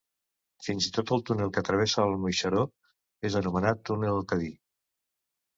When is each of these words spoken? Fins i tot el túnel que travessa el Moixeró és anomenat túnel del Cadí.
Fins 0.67 0.87
i 0.87 0.93
tot 0.95 1.11
el 1.17 1.21
túnel 1.29 1.51
que 1.57 1.63
travessa 1.67 2.07
el 2.11 2.17
Moixeró 2.23 2.63
és 3.31 3.39
anomenat 3.43 3.87
túnel 3.91 4.15
del 4.19 4.29
Cadí. 4.33 4.53